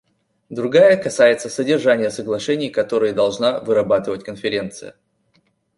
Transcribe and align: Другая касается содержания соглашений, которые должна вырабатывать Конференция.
Другая 0.49 0.97
касается 0.97 1.47
содержания 1.47 2.09
соглашений, 2.09 2.71
которые 2.71 3.13
должна 3.13 3.59
вырабатывать 3.59 4.23
Конференция. 4.23 4.95